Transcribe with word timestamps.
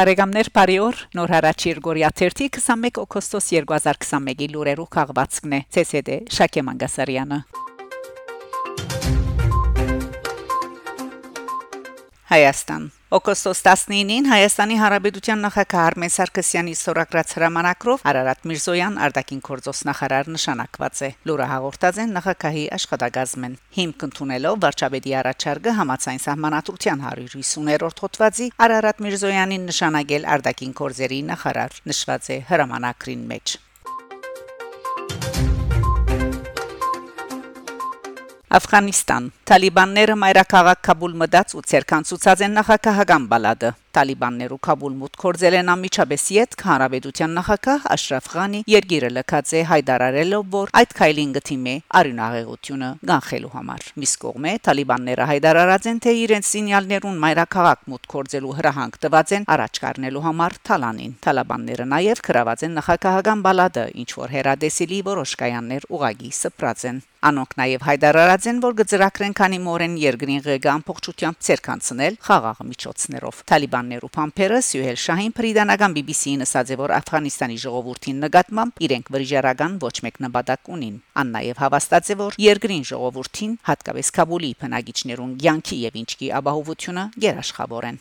Բարեկամներ 0.00 0.48
Փարիոր 0.56 1.00
նոր 1.12 1.32
հարաճ 1.34 1.64
Երգորիա 1.66 2.08
21 2.16 3.00
օգոստոս 3.02 3.48
2021-ի 3.52 4.46
լուրերու 4.54 4.86
քաղվածքն 4.96 5.56
է 5.58 5.58
ՑՍԴ 5.82 6.16
Շակե 6.36 6.62
Մանգասարյանը 6.70 7.40
Հայաստան 12.32 12.88
Օգոստոս 13.10 13.58
19-ին 13.66 14.28
Հայաստանի 14.30 14.76
Հանրապետության 14.78 15.40
նախագահ 15.42 15.80
Արմեն 15.82 16.12
Սարգսյանի 16.14 16.74
սորագրած 16.78 17.32
հրամանակրով 17.34 18.02
Արարատ 18.06 18.44
Միրզոյան 18.46 18.98
արտաքին 19.06 19.40
գործոս 19.48 19.80
նախարար 19.88 20.28
նշանակված 20.30 21.00
է։ 21.02 21.08
Լուրը 21.26 21.48
հաղորդած 21.50 21.98
են 22.04 22.14
նախագահի 22.16 22.62
աշխատակազմեն։ 22.76 23.56
Հիմք 23.78 24.04
ընդունելով 24.06 24.60
վարչապետի 24.62 25.16
առաջարկը 25.22 25.74
համացայն 25.80 26.22
սահմանադրության 26.26 27.02
150-րդ 27.08 28.04
հոդվածի 28.04 28.46
Արարատ 28.68 29.02
Միրզոյանին 29.08 29.66
նշանակել 29.72 30.30
արտաքին 30.36 30.78
գործերի 30.84 31.20
նախարար 31.32 31.82
նշված 31.90 32.30
է 32.30 32.38
հրամանակրին 32.52 33.26
մեջ։ 33.34 33.56
Աֆղանստան. 38.50 39.26
Տալիբանները 39.46 40.14
մայրաքաղաք 40.18 40.80
Կաբուլ 40.88 41.12
մտած 41.20 41.52
ու 41.54 41.60
ցերկանցուցած 41.70 42.40
են 42.46 42.56
նախագահական 42.58 43.28
բալադը 43.30 43.70
Տալիբաններու 43.96 44.58
Կաբուլ 44.66 44.94
մուտք 45.00 45.20
կորձել 45.24 45.56
են 45.60 45.70
անմիջապես 45.74 46.24
իդ 46.36 46.56
հանրապետության 46.70 47.32
նախագահ 47.38 47.88
Աշրաֆ 47.94 48.28
Ղանի 48.34 48.60
երգիրը 48.70 49.10
լքած 49.16 49.50
է 49.50 49.62
հայտարարելով 49.70 50.44
որ 50.54 50.72
այդ 50.80 50.94
քայլին 51.00 51.34
գտիմե 51.36 51.74
արյունահեղությունը 52.00 52.90
գանխելու 53.10 53.52
համար 53.56 53.88
միս 54.04 54.14
կողմէ 54.24 54.54
Տալիբանները 54.70 55.28
հայտարարած 55.32 55.90
են 55.90 56.00
թե 56.06 56.14
իրենց 56.20 56.50
սինյալներուն 56.54 57.20
մայրաքաղաք 57.26 57.84
մուտք 57.90 58.10
կորձելու 58.14 58.56
հրահանգ 58.60 58.98
տված 59.04 59.36
են 59.40 59.46
առաջ 59.58 59.84
կառնելու 59.84 60.24
համար 60.30 60.58
Թալանին 60.70 61.14
Տալիբանները 61.26 61.90
նաև 61.96 62.24
գրաված 62.30 62.66
են 62.70 62.76
նախագահական 62.80 63.46
բալադը 63.50 63.86
ինչ 64.04 64.10
որ 64.22 64.34
հերադեսիլի 64.38 65.04
որոշ 65.10 65.38
կայաններ 65.44 65.88
ուղագի 65.90 66.36
սպրած 66.40 66.90
են 66.90 67.06
Անոնք 67.20 67.50
նաև 67.60 67.82
հայտարարած 67.84 68.46
են, 68.48 68.60
որ 68.64 68.76
գծրակրեն 68.78 69.34
քանի 69.36 69.58
մորեն 69.60 69.96
երկրին 70.00 70.38
ղեկը 70.46 70.70
ամբողջությամբ 70.72 71.42
ցերկանցնել 71.48 72.14
խաղաղ 72.24 72.62
միջոցներով։ 72.70 73.42
Տալիբաններու 73.80 74.08
փամփերը 74.12 74.58
Սյուհել 74.60 74.98
Շահին 75.00 75.32
Պրիդանական 75.36 75.92
BBC-ին 75.96 76.44
ասաց, 76.44 76.72
որ 76.76 76.92
Աֆղանստանի 76.98 77.54
ժողովրդին 77.62 78.18
նկատմամբ 78.24 78.82
իրենք 78.84 79.06
վրիժարական 79.14 79.78
ոչ 79.80 79.92
մեկ 80.04 80.18
նպատակ 80.24 80.68
ունին։ 80.74 80.98
Ան 81.20 81.30
նաև 81.36 81.62
հավաստած 81.64 82.10
է, 82.12 82.16
որ 82.20 82.36
երկրին 82.44 82.84
ժողովրդին, 82.90 83.54
հատկապես 83.70 84.12
Կաբուլի 84.20 84.50
բնակիչներուն 84.60 85.32
ցանկի 85.40 85.78
եւ 85.80 85.96
ինչքի 86.00 86.28
ապահովությունը 86.40 87.04
երաշխավոր 87.24 87.88
են։ 87.88 87.98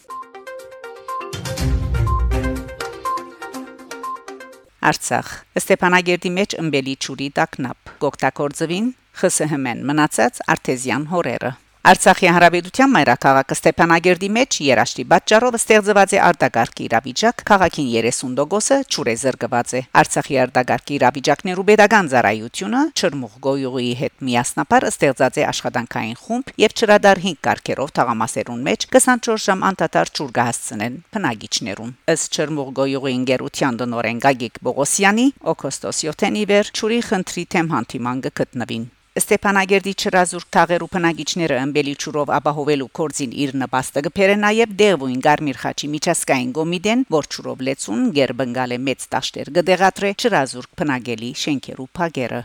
Արցախ. 4.89 5.31
Ստեփանագերդի 5.63 6.35
մեջ 6.39 6.59
ըմբելի 6.59 6.99
ճուրի 7.07 7.31
տակնապ 7.39 7.95
գոկտակորձվին 8.03 8.93
ԽՍՀՄ-ն 9.19 9.87
մնացած 9.87 10.43
արտեզյան 10.55 11.09
հորերը 11.15 11.55
Արցախի 11.79 12.27
հանրապետության 12.27 12.91
մայրաքաղաքը 12.91 13.55
Ստեփանագերդի 13.55 14.27
մեջ 14.35 14.55
երաշտի 14.65 15.03
պատճառով 15.11 15.55
ստեղծված 15.59 16.11
է 16.11 16.19
արտագարկի 16.25 16.83
իրավիճակ, 16.89 17.43
քաղաքին 17.49 17.87
30%-ը 17.93 18.79
ճուրե 18.95 19.13
զրկված 19.21 19.71
է։ 19.79 19.81
Արցախի 20.01 20.39
արտագարկի 20.43 20.97
իրավիճակներու 20.99 21.65
pedagogan 21.69 22.11
ծառայությունը 22.11 22.83
Չրմուղ 22.99 23.39
գոյուղի 23.47 23.93
հետ 24.01 24.15
միասնապար 24.27 24.87
ստեղծած 24.91 25.39
է 25.39 25.47
աշխատանքային 25.53 26.19
խումբ 26.19 26.53
եւ 26.67 26.77
ճրադար 26.83 27.23
5 27.29 27.41
կարգերով 27.47 27.95
թաղամասերուն 27.95 28.61
մեջ 28.67 28.87
24 28.99 29.43
ժամ 29.47 29.65
անդադար 29.71 30.13
ճուր 30.19 30.35
կհասցնեն 30.35 31.01
բնագիչներուն։ 31.15 31.97
Ըստ 32.11 32.39
Չրմուղ 32.43 32.71
գոյուղի 32.83 33.17
ինգերության 33.23 33.81
դնորեն 33.85 34.23
Գագիկ 34.27 34.63
Բողոսյանի 34.67 35.27
օգոստոս 35.55 36.05
7-ին 36.11 36.39
իվեր 36.43 36.71
ճուրի 36.75 37.03
խնդրի 37.09 37.49
թեմ 37.55 37.75
հանդիման 37.79 38.25
կգտնվին։ 38.27 38.89
Ստեփանագերդի 39.19 39.91
ճրազուրկ 40.01 40.47
թաղերու 40.55 40.87
բնագիչները 40.93 41.55
ըմբելի 41.59 41.95
ճուրով 42.03 42.29
ապահովելու 42.37 42.87
կորձին 42.99 43.33
իր 43.45 43.51
նպաստը 43.63 44.03
գբերը 44.05 44.37
նաև 44.43 44.75
դեղվույն 44.81 45.23
Գարմիր 45.25 45.59
խաչի 45.63 45.89
միջազգային 45.95 46.53
կոմիտեն, 46.59 47.03
որ 47.17 47.27
ճուրով 47.35 47.65
լեցուն 47.69 48.05
Գերբնգալե 48.19 48.77
մեծ 48.85 49.09
տաշտեր 49.15 49.51
գդեղատրե 49.59 50.13
ճրազուրկ 50.23 50.79
բնագելի 50.83 51.33
շենքերու 51.43 51.89
փագերը 51.99 52.41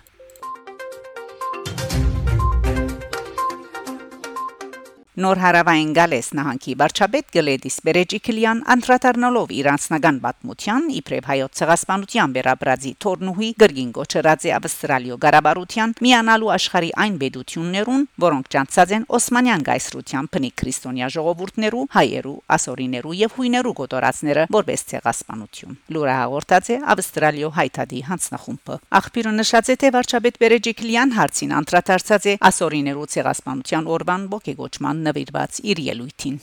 Նոր 5.15 5.39
հարավային 5.39 5.91
գալես 5.95 6.29
նահանգի 6.35 6.73
վարչապետ 6.81 7.29
Գլեդիս 7.37 7.75
Բերեջիկլյան 7.87 8.61
անդրադառնալով 8.75 9.51
իր 9.55 9.67
անձնական 9.71 10.17
պատմության 10.25 10.89
իբրև 10.99 11.29
հայոց 11.31 11.61
ցեղասպանության 11.61 12.35
վերաբրածի 12.35 12.91
Թորնուհի 13.05 13.51
գրգին 13.63 13.93
գոչրածի 13.95 14.53
Ավստրալիո 14.59 15.19
Ղարաբարության 15.23 15.95
միանալու 16.03 16.51
աշխարի 16.55 16.91
այն 17.05 17.15
բեդություններուն, 17.23 18.03
որոնք 18.25 18.51
ճանցած 18.55 18.95
են 18.99 19.07
Օսմանյան 19.15 19.63
գայսրության 19.71 20.31
փնի 20.35 20.51
քրիստոնյա 20.59 21.13
ժողովուրդներու, 21.15 21.87
հայերու, 21.95 22.35
ասորիներու 22.59 23.15
եւ 23.23 23.39
հույներու 23.39 23.77
գոտորածները 23.85 24.49
որպես 24.59 24.85
ցեղասպանություն։ 24.91 25.79
Լուրը 25.95 26.15
հաղորդած 26.19 26.73
է 26.75 26.81
Ավստրալիո 26.95 27.55
հայտարարի 27.55 28.03
հանձնախումբը։ 28.11 28.81
Աղբյուրը 28.99 29.35
նշած 29.39 29.71
է 29.71 29.79
թե 29.85 29.95
վարչապետ 29.95 30.43
Բերեջիկլյան 30.43 31.15
հարցին 31.15 31.57
անդրադարձած 31.63 32.25
է 32.25 32.37
ասորիներու 32.51 33.09
ցեղասպանության 33.15 33.91
օրվան 33.95 34.29
ողեգոճման 34.35 35.04
նվիրված 35.11 35.63
իր 35.75 35.85
ելույթին։ 35.91 36.43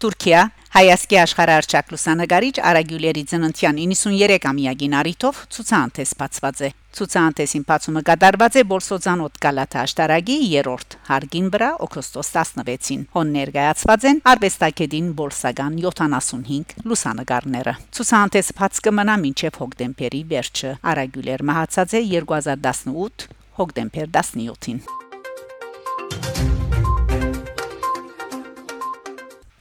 Թուրքիա 0.00 0.42
Հայասկի 0.70 1.16
աշխարհարչակ 1.18 1.88
լուսանգարիչ 1.90 2.52
Արագյուլերի 2.62 3.22
ծննդյան 3.30 3.78
93-ամյակին 3.82 4.92
արիթով 5.00 5.40
ցուցանտես 5.56 6.12
բացված 6.20 6.60
է։ 6.62 6.70
Ցուցանտեսին 6.94 7.64
բացումը 7.66 8.02
կատարված 8.06 8.58
է 8.60 8.62
Բոլսոձանոտ 8.70 9.40
Գալաթա 9.42 9.82
աշտարագի 9.82 10.36
3-րդ 10.44 10.96
հարգին 11.10 11.50
վրա 11.56 11.72
օգոստոս 11.88 12.30
16-ին։ 12.36 13.02
Հոն 13.16 13.34
ներկայացված 13.34 14.06
են 14.12 14.22
արվեստագետին 14.30 15.10
Բոլսագան 15.18 15.82
75 15.90 16.76
լուսանգարները։ 16.86 17.76
Ցուցանտեսը 17.98 18.56
բաց 18.62 18.80
կմնա 18.86 19.18
մինչև 19.26 19.60
հոկտեմբերի 19.64 20.22
վերջը։ 20.30 20.72
Արագյուլեր 20.94 21.46
մահացած 21.50 21.98
է 21.98 22.06
2018 22.14 23.39
հոկտեմբեր 23.60 24.10
17-ին։ 24.16 24.99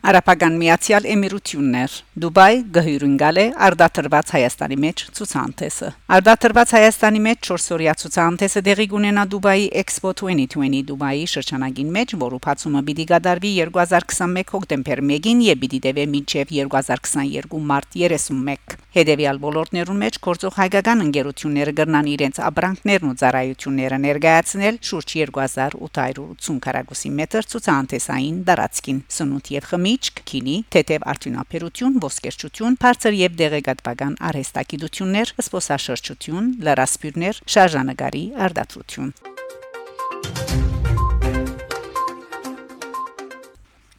Արաբական 0.09 0.55
Միացյալ 0.57 1.05
Էմիրություններ 1.05 1.95
Դուբայ 2.23 2.53
գհյուրընկալ 2.73 3.39
է 3.41 3.43
արդատրված 3.67 4.31
Հայաստանի 4.33 4.77
մեջ 4.81 5.03
ցուցանտեսը 5.19 5.89
Արդատրված 6.17 6.73
Հայաստանի 6.75 7.21
մեջ 7.27 7.49
4-օրյա 7.49 7.93
ցուցանտեսը 8.01 8.63
դեղի 8.65 8.87
կունենա 8.95 9.27
Դուբայի 9.35 9.67
Expo 9.83 10.15
2020 10.23 10.81
Դուբայի 10.89 11.29
շրջանագին 11.35 11.93
մեջ, 11.99 12.15
որը 12.25 12.41
բացումը 12.47 12.81
պիտի 12.89 13.05
կատարվի 13.13 13.53
2021 13.69 14.53
հոկտեմբեր 14.55 15.03
1-ին 15.05 15.45
եւ 15.45 15.61
պիտի 15.61 15.79
տևի 15.85 16.07
մինչեւ 16.17 16.53
2022 16.57 17.63
մարտ 17.69 17.99
31 18.09 18.79
Հետևյալ 18.89 19.37
ոլորտներուն 19.43 19.99
մեջ 20.01 20.15
գործող 20.25 20.55
հայկական 20.57 21.03
ընկերությունները 21.05 21.73
կրնան 21.77 22.07
իրենց 22.09 22.39
ապրանքներն 22.49 23.11
ու 23.11 23.17
ծառայությունները 23.21 23.99
ներկայացնել 24.09 24.79
շուրջ 24.89 25.13
2880 25.29 26.57
քառակուսի 26.65 27.11
մետր 27.19 27.49
ցուցանտեսային 27.53 28.39
դարածքին 28.49 29.03
սնունդ 29.13 29.51
եւ 29.53 29.69
խմիչք, 29.99 30.19
քինի, 30.29 30.53
թեթև 30.71 31.05
արդյունաբերություն, 31.11 31.97
ոսկերչություն, 32.03 32.77
բարձր 32.79 33.17
եւ 33.19 33.35
դեղեկատվական 33.41 34.15
արհեստագիտություններ, 34.29 35.33
սպոսաշրջություն, 35.43 36.51
լրասպիրներ, 36.63 37.43
շարժանագարի 37.57 38.23
արդատրություն 38.47 39.11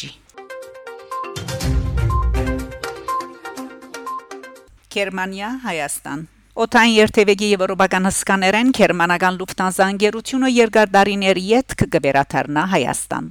Գերմանիա, 4.95 5.49
Հայաստան 5.65 6.21
Օտային 6.55 6.93
երթևեկի 6.95 7.47
եվրոպական 7.51 8.05
հսկաներեն 8.07 8.69
գերմանական 8.79 9.41
Lufthansa 9.41 9.89
ընկերությունը 9.91 10.53
երկար 10.55 10.93
դարիներ 10.95 11.41
յետ 11.51 11.75
կգերաթարնա 11.81 12.63
Հայաստան 12.77 13.27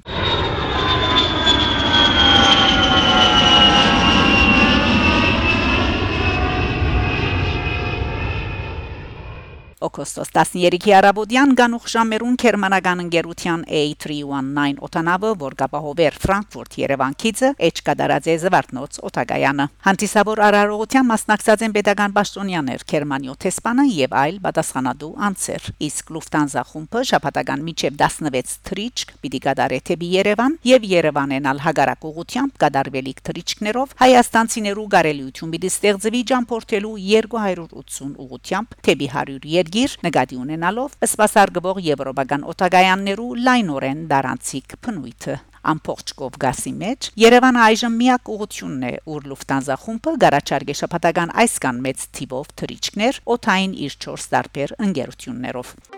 օգոստոս 9.93 10.31
13-ի 10.33 10.93
արաբոդյան 10.97 11.51
գանուխ 11.57 11.83
ժամերուն 11.93 12.37
Գերմանական 12.41 13.01
ընկերության 13.03 13.63
A319 13.77 14.79
օտանավը, 14.87 15.29
որ 15.43 15.55
գաբահովեր 15.59 16.15
Ֆրանկֆուրտ 16.23 16.77
Երևան 16.81 17.15
քիծը, 17.21 17.49
էջ 17.67 17.81
կդարած 17.89 18.29
է 18.33 18.35
Զվարթնոց 18.41 18.97
օտագայանը։ 19.09 19.67
Հանդիսավոր 19.85 20.41
արարողության 20.47 21.07
մասնակցած 21.13 21.65
են 21.67 21.75
pedagogan 21.77 22.15
պաշտոնյաներ 22.17 22.85
Գերմանիո 22.89 23.35
տեսփանը 23.43 23.85
եւ 23.93 24.17
այլ 24.23 24.39
պատասխանատու 24.47 25.11
անձեր։ 25.29 25.69
Իսկ 25.93 26.11
Lufthansa 26.17 26.65
խումբը 26.73 27.03
շաբաթական 27.13 27.63
միջև 27.69 28.01
16 28.01 28.57
թրիչք 28.73 29.13
պիտի 29.21 29.43
գդարե 29.45 29.79
թեպի 29.93 30.09
Երևան 30.17 30.57
եւ 30.73 30.89
Երևանենալ 30.93 31.63
հագարակ 31.67 32.07
ուղությամբ 32.09 32.57
գդարվելիք 32.63 33.23
թրիչքներով 33.29 33.95
հայաստանցիներու 34.03 34.87
գարելիություն 34.93 35.53
պիտի 35.53 35.71
ստեղծվի 35.73 36.21
ճամփորդելու 36.33 36.95
280 37.03 38.21
ուղությամբ 38.23 38.77
թեպի 38.87 39.09
100 39.13 39.53
երկիր 39.53 39.82
նկատի 40.05 40.37
ունենալով 40.43 40.99
սպասարկվող 41.07 41.81
եվրոպական 41.87 42.45
օտագայաններու 42.53 43.31
լայնորեն 43.47 44.05
դարանցիկ 44.11 44.77
փնույթը 44.83 45.39
ամբողջ 45.73 46.13
կովգասի 46.19 46.73
մեջ 46.83 47.09
Երևանը 47.23 47.63
այժմ 47.69 47.97
միակ 48.03 48.31
ուղությունն 48.35 48.85
է 48.89 48.93
ուր 49.15 49.31
Lufthansa 49.31 49.79
խումբը 49.85 50.15
գարաչարգե 50.25 50.77
շփաթական 50.83 51.35
այսքան 51.45 51.81
մեծ 51.87 52.07
թիվով 52.19 52.53
թրիչքներ 52.63 53.23
օթային 53.37 53.75
իր 53.87 53.99
4 54.11 54.31
տարբեր 54.35 54.79
ընկերություններով 54.89 55.92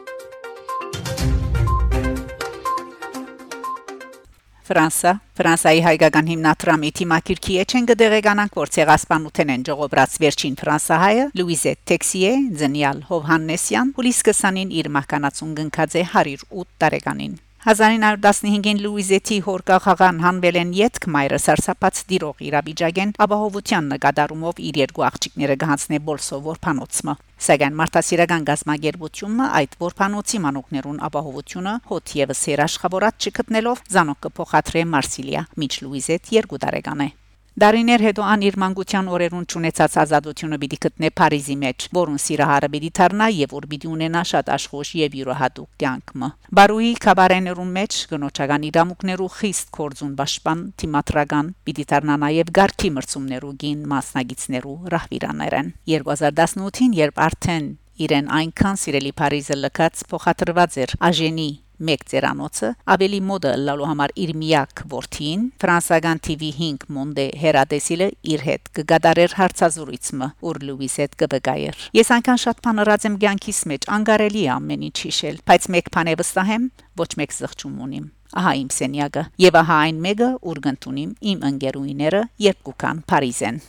Ֆրանսա 4.65 5.11
Ֆրանսայի 5.37 5.81
հայկական 5.85 6.29
հիմնադրամի 6.31 6.89
թիմակիրքի 6.97 7.57
էջեն 7.63 7.89
գդեղեկանանք 7.91 8.55
որ 8.57 8.71
ցեղասպանութեն 8.75 9.51
են 9.55 9.65
ժողոբրած 9.67 10.15
վերջին 10.23 10.55
ֆրանսահայը 10.61 11.27
Լուիզե 11.37 11.73
Տեքսիե 11.91 12.31
Զենիալ 12.61 13.03
Հովհաննեսյան 13.11 13.91
հուլիս 13.99 14.21
20-ին 14.31 14.71
իր 14.81 14.89
մահկանացուն 14.97 15.51
գնքած 15.61 15.99
է 16.01 16.03
108 16.09 16.71
տարեկանին 16.81 17.37
1915-ին 17.65 18.77
Լուիզեթի 18.83 19.37
հորկախաղան 19.41 20.19
հանվել 20.21 20.59
են 20.59 20.73
յետք 20.77 21.07
մայրը 21.15 21.39
սարսափած 21.41 22.01
դիրող 22.11 22.43
իրավիճակեն 22.45 23.13
ապահովության 23.25 23.89
նկատառումով 23.95 24.61
իր 24.67 24.79
երկու 24.83 25.05
աղջիկները 25.07 25.55
գանցնե 25.65 25.99
բոլսո 26.11 26.39
որփանոցը 26.45 27.17
Սակայն 27.47 27.81
մարդասիրական 27.81 28.47
գազագերբությունը 28.51 29.49
այդ 29.63 29.75
որփանոցի 29.81 30.43
մանուկներուն 30.45 31.03
ապահովությունը 31.09 31.77
հոտ 31.89 32.15
եւս 32.21 32.47
հերաշխավորած 32.53 33.29
չգտնելով 33.33 33.85
զանոկը 33.97 34.35
փոխադրե 34.37 34.87
Մարսիլիա 34.93 35.45
միջ 35.57 35.83
Լուիզեթ 35.89 36.35
երկու 36.37 36.65
տարեկան 36.69 37.07
է 37.09 37.13
Դարիներ 37.55 38.01
հետո 38.03 38.23
ան 38.27 38.41
իր 38.43 38.55
մանկության 38.59 39.09
օրերուն 39.15 39.43
ճանաչած 39.53 39.93
ազատությունը 40.01 40.57
պիտի 40.59 40.79
գտնե 40.85 41.09
Փարիզի 41.15 41.55
մեջ, 41.61 41.85
որուն 41.95 42.17
սիրահարը 42.19 42.69
պիտի 42.73 42.89
դառնա 42.99 43.27
եւ 43.31 43.53
որ 43.55 43.67
պիտի 43.71 43.91
ունենա 43.95 44.23
շատ 44.31 44.51
աշխուժ 44.55 44.91
եւ 44.99 45.15
յուրահատուկ 45.19 45.69
կյանքը։ 45.85 46.29
Բարուի 46.59 46.91
կաբարեներուն 47.05 47.71
մեջ 47.79 48.01
գնոճական 48.11 48.67
իրավունքներու 48.71 49.29
խիստ 49.39 49.71
կորձուն 49.79 50.13
պաշտպան 50.19 50.67
թիմատրական 50.83 51.55
պիտի 51.63 51.87
դառնա 51.95 52.19
նաեւ 52.25 52.53
Գարքի 52.59 52.93
մրցումներու 52.99 53.55
գին 53.63 53.89
մասնագետներու 53.95 54.77
ռահվիրաներեն 54.95 55.73
2018-ին 55.95 56.99
երբ 56.99 57.25
արդեն 57.29 57.73
իրեն 57.95 58.33
այնքան 58.35 58.81
սիրելի 58.83 59.15
Փարիզը 59.15 59.55
լքած 59.63 60.01
փոխադրված 60.11 60.81
էր 60.83 60.99
Աժենի 61.07 61.51
մեկ 61.89 62.05
ծերանոցը 62.11 62.71
ավելի 62.95 63.19
մոդը 63.29 63.53
լալու 63.65 63.89
համար 63.91 64.15
իր 64.25 64.33
միակ 64.41 64.83
ворթին 64.91 65.45
ֆրանսական 65.61 66.23
TV5 66.29 66.87
Monde 66.95 67.27
Հերադեսիլը 67.41 68.09
իր 68.35 68.45
հետ 68.49 68.71
կգադարեր 68.79 69.37
հարցազրույցը 69.39 70.29
ուր 70.45 70.59
լուիս 70.69 70.95
հետ 71.03 71.15
կբգայեր 71.21 71.85
ես 71.99 72.11
անքան 72.15 72.41
շատ 72.45 72.61
բան 72.65 72.83
ըրած 72.85 73.07
եմ 73.09 73.15
ցանկիս 73.25 73.59
մեջ 73.71 73.87
անգարելի 73.95 74.43
է 74.45 74.51
ամեն 74.55 74.85
ինչ 74.89 74.97
հիշել 75.05 75.39
բայց 75.49 75.67
մեկ 75.75 75.89
բան 75.95 76.11
է 76.11 76.15
վստահ 76.21 76.51
եմ 76.55 76.67
ոչ 77.01 77.09
մեկ 77.21 77.35
զղջում 77.35 77.79
ունիմ 77.85 78.05
ահա 78.35 78.51
իմ 78.61 78.69
սենյակը 78.75 79.23
եւ 79.45 79.57
ահա 79.61 79.77
այն 79.85 80.01
մեկը 80.05 80.29
ուր 80.51 80.61
գտնունիմ 80.65 81.11
իմ 81.31 81.45
ընկերուիները 81.51 82.21
երբ 82.45 82.71
կան 82.83 83.01
Փարիզեն 83.11 83.59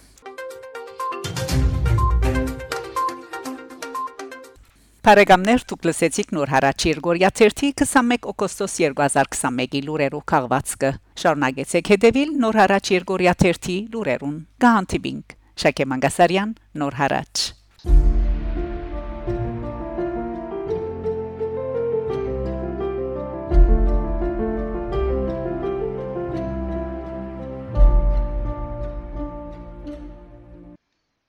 Բարեկամներ 5.06 5.62
դուք 5.70 5.84
լսեցիք 5.86 6.32
նոր 6.34 6.50
հարաճ 6.50 6.84
Երգորիա 6.88 7.28
21 7.38 8.24
օգոստոս 8.32 8.72
2021-ի 8.82 9.82
լուրերով 9.86 10.24
քաղվածքը 10.32 10.90
շարունակեցեք 11.22 11.90
հետևել 11.94 12.32
նոր 12.42 12.58
հարաճ 12.60 12.90
Երգորիա 12.96 13.34
30 13.44 13.76
լուրերուն 13.92 14.34
գահանտիբինգ 14.66 15.36
Շակե 15.62 15.86
Մանգասարյան 15.92 16.56
նոր 16.82 16.98
հարաճ 17.04 17.44